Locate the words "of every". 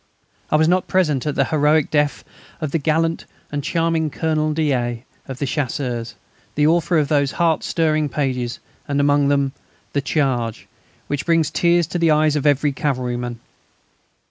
12.35-12.71